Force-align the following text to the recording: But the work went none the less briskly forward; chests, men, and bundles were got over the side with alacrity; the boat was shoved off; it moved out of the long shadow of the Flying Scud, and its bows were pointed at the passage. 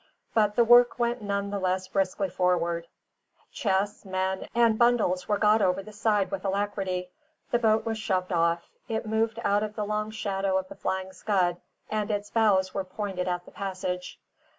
But 0.33 0.55
the 0.55 0.63
work 0.63 0.97
went 0.97 1.21
none 1.21 1.51
the 1.51 1.59
less 1.59 1.87
briskly 1.87 2.27
forward; 2.31 2.87
chests, 3.51 4.03
men, 4.03 4.47
and 4.55 4.75
bundles 4.79 5.27
were 5.27 5.37
got 5.37 5.61
over 5.61 5.83
the 5.83 5.93
side 5.93 6.31
with 6.31 6.43
alacrity; 6.43 7.11
the 7.51 7.59
boat 7.59 7.85
was 7.85 7.99
shoved 7.99 8.31
off; 8.33 8.67
it 8.87 9.05
moved 9.05 9.37
out 9.43 9.61
of 9.61 9.75
the 9.75 9.85
long 9.85 10.09
shadow 10.09 10.57
of 10.57 10.69
the 10.69 10.75
Flying 10.75 11.13
Scud, 11.13 11.57
and 11.87 12.09
its 12.09 12.31
bows 12.31 12.73
were 12.73 12.83
pointed 12.83 13.27
at 13.27 13.45
the 13.45 13.51
passage. 13.51 14.19